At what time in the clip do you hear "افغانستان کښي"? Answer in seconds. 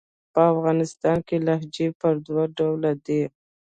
0.53-1.37